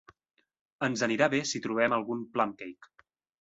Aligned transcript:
Ens 0.87 1.03
anirà 1.07 1.27
bé 1.33 1.41
si 1.49 1.61
trobem 1.67 1.97
algun 1.99 2.25
plum-cake. 2.39 2.91